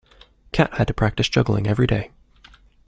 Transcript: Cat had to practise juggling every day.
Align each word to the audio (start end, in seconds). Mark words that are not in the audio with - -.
Cat 0.51 0.73
had 0.73 0.87
to 0.87 0.95
practise 0.95 1.29
juggling 1.29 1.67
every 1.67 1.85
day. 1.85 2.09